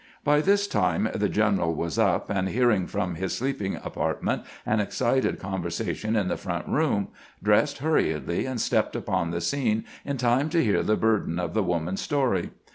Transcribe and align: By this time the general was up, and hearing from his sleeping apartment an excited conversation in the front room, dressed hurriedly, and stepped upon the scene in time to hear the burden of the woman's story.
By 0.23 0.41
this 0.41 0.65
time 0.65 1.09
the 1.13 1.29
general 1.29 1.75
was 1.75 1.99
up, 1.99 2.27
and 2.31 2.49
hearing 2.49 2.87
from 2.87 3.13
his 3.13 3.37
sleeping 3.37 3.75
apartment 3.75 4.41
an 4.65 4.79
excited 4.79 5.37
conversation 5.37 6.15
in 6.15 6.27
the 6.27 6.37
front 6.37 6.67
room, 6.67 7.09
dressed 7.43 7.77
hurriedly, 7.77 8.47
and 8.47 8.59
stepped 8.59 8.95
upon 8.95 9.29
the 9.29 9.41
scene 9.41 9.85
in 10.03 10.17
time 10.17 10.49
to 10.49 10.63
hear 10.63 10.81
the 10.81 10.97
burden 10.97 11.37
of 11.37 11.53
the 11.53 11.61
woman's 11.61 12.01
story. 12.01 12.49